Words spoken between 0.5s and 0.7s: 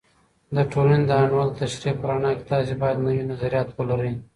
د